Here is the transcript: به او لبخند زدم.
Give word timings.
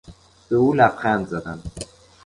به 0.49 0.55
او 0.55 0.73
لبخند 0.73 1.27
زدم. 1.27 1.61